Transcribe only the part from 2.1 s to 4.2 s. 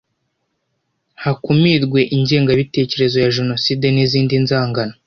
ingengabitekerezo ya genocide n